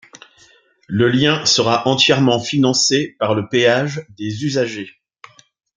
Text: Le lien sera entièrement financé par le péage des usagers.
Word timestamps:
Le 0.87 1.09
lien 1.11 1.45
sera 1.45 1.87
entièrement 1.87 2.39
financé 2.39 3.15
par 3.19 3.35
le 3.35 3.47
péage 3.47 4.03
des 4.17 4.45
usagers. 4.45 4.89